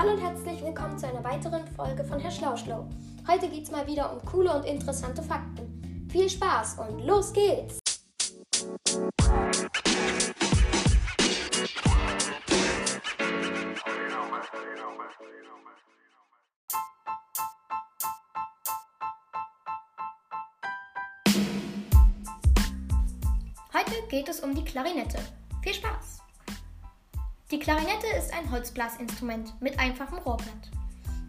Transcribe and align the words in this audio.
Hallo 0.00 0.12
und 0.12 0.22
herzlich 0.22 0.64
willkommen 0.64 0.96
zu 0.96 1.06
einer 1.06 1.22
weiteren 1.22 1.66
Folge 1.76 2.02
von 2.02 2.18
Herr 2.18 2.30
Schlauschlau. 2.30 2.88
Heute 3.28 3.50
geht 3.50 3.64
es 3.64 3.70
mal 3.70 3.86
wieder 3.86 4.10
um 4.10 4.24
coole 4.24 4.50
und 4.50 4.64
interessante 4.64 5.22
Fakten. 5.22 6.08
Viel 6.10 6.30
Spaß 6.30 6.78
und 6.78 7.04
los 7.04 7.30
geht's! 7.34 7.78
Heute 23.74 24.08
geht 24.08 24.30
es 24.30 24.40
um 24.40 24.54
die 24.54 24.64
Klarinette. 24.64 25.18
Viel 25.62 25.74
Spaß! 25.74 26.29
Die 27.50 27.58
Klarinette 27.58 28.06
ist 28.16 28.32
ein 28.32 28.48
Holzblasinstrument 28.52 29.60
mit 29.60 29.76
einfachem 29.76 30.18
Rohrblatt. 30.18 30.70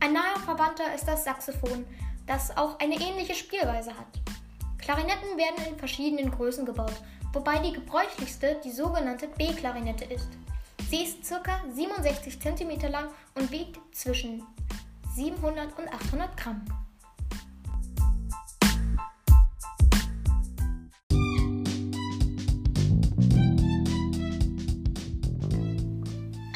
Ein 0.00 0.14
naher 0.14 0.38
Verwandter 0.46 0.94
ist 0.94 1.06
das 1.06 1.24
Saxophon, 1.24 1.84
das 2.26 2.56
auch 2.56 2.78
eine 2.78 2.94
ähnliche 2.94 3.34
Spielweise 3.34 3.90
hat. 3.90 4.06
Klarinetten 4.78 5.36
werden 5.36 5.66
in 5.68 5.78
verschiedenen 5.78 6.30
Größen 6.30 6.64
gebaut, 6.64 6.94
wobei 7.34 7.58
die 7.58 7.74
gebräuchlichste 7.74 8.58
die 8.64 8.70
sogenannte 8.70 9.28
B-Klarinette 9.28 10.06
ist. 10.06 10.30
Sie 10.88 11.02
ist 11.02 11.28
ca. 11.28 11.60
67 11.70 12.40
cm 12.40 12.90
lang 12.90 13.08
und 13.34 13.50
wiegt 13.50 13.78
zwischen 13.94 14.42
700 15.14 15.78
und 15.78 15.92
800 15.92 16.34
Gramm. 16.38 16.64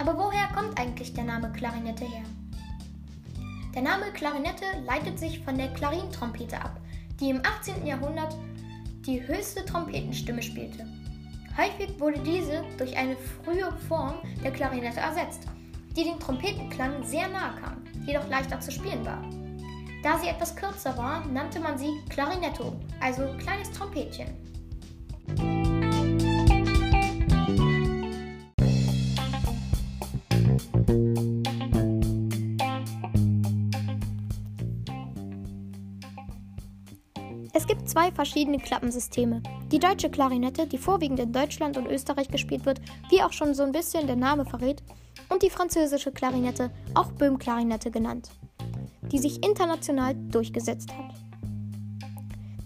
Aber 0.00 0.16
woher 0.16 0.48
kommt 0.54 0.80
eigentlich 0.80 1.12
der 1.12 1.24
Name 1.24 1.52
Klarinette 1.52 2.06
her? 2.06 2.24
Der 3.74 3.82
Name 3.82 4.06
Klarinette 4.14 4.64
leitet 4.86 5.18
sich 5.18 5.40
von 5.40 5.58
der 5.58 5.68
Klarintrompete 5.74 6.58
ab, 6.58 6.80
die 7.20 7.28
im 7.28 7.42
18. 7.44 7.86
Jahrhundert 7.86 8.34
die 9.04 9.20
höchste 9.26 9.62
Trompetenstimme 9.62 10.42
spielte. 10.42 10.86
Häufig 11.54 12.00
wurde 12.00 12.18
diese 12.20 12.64
durch 12.78 12.96
eine 12.96 13.14
frühe 13.14 13.70
Form 13.88 14.14
der 14.42 14.52
Klarinette 14.52 15.00
ersetzt, 15.00 15.42
die 15.94 16.04
dem 16.04 16.18
Trompetenklang 16.18 17.04
sehr 17.04 17.28
nahe 17.28 17.60
kam, 17.60 17.84
jedoch 18.06 18.26
leichter 18.30 18.58
zu 18.58 18.72
spielen 18.72 19.04
war. 19.04 19.22
Da 20.02 20.18
sie 20.18 20.28
etwas 20.28 20.56
kürzer 20.56 20.96
war, 20.96 21.26
nannte 21.26 21.60
man 21.60 21.76
sie 21.76 22.00
Klarinetto, 22.08 22.74
also 23.00 23.24
kleines 23.36 23.70
Trompetchen. 23.72 24.49
Es 37.52 37.66
gibt 37.66 37.88
zwei 37.88 38.12
verschiedene 38.12 38.58
Klappensysteme. 38.58 39.42
Die 39.72 39.80
deutsche 39.80 40.08
Klarinette, 40.08 40.68
die 40.68 40.78
vorwiegend 40.78 41.18
in 41.18 41.32
Deutschland 41.32 41.76
und 41.76 41.86
Österreich 41.86 42.28
gespielt 42.28 42.64
wird, 42.64 42.80
wie 43.10 43.22
auch 43.22 43.32
schon 43.32 43.54
so 43.54 43.64
ein 43.64 43.72
bisschen 43.72 44.06
der 44.06 44.16
Name 44.16 44.44
verrät, 44.44 44.82
und 45.28 45.42
die 45.42 45.50
französische 45.50 46.12
Klarinette, 46.12 46.70
auch 46.94 47.10
Böhm-Klarinette 47.12 47.90
genannt, 47.90 48.30
die 49.10 49.18
sich 49.18 49.44
international 49.44 50.14
durchgesetzt 50.14 50.90
hat. 50.92 51.14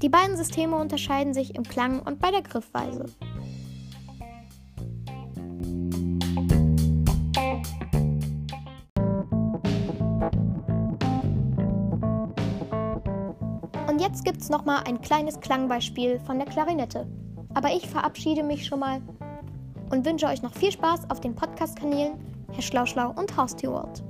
Die 0.02 0.08
beiden 0.10 0.36
Systeme 0.36 0.76
unterscheiden 0.76 1.32
sich 1.32 1.54
im 1.54 1.62
Klang 1.62 2.00
und 2.00 2.18
bei 2.18 2.30
der 2.30 2.42
Griffweise. 2.42 3.06
Und 13.94 14.00
jetzt 14.00 14.24
gibt's 14.24 14.48
noch 14.48 14.64
mal 14.64 14.82
ein 14.88 15.00
kleines 15.02 15.38
Klangbeispiel 15.38 16.18
von 16.18 16.40
der 16.40 16.48
Klarinette. 16.48 17.06
Aber 17.54 17.68
ich 17.68 17.88
verabschiede 17.88 18.42
mich 18.42 18.66
schon 18.66 18.80
mal 18.80 19.00
und 19.92 20.04
wünsche 20.04 20.26
euch 20.26 20.42
noch 20.42 20.52
viel 20.52 20.72
Spaß 20.72 21.08
auf 21.10 21.20
den 21.20 21.36
Podcast-Kanälen 21.36 22.14
Herr 22.50 22.62
Schlauschlau 22.62 23.12
und 23.14 23.36
House 23.36 23.54
World. 23.62 24.02